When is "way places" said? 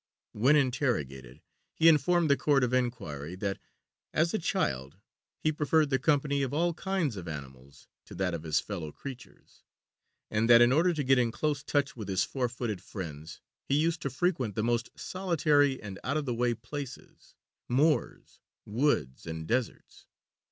16.33-17.35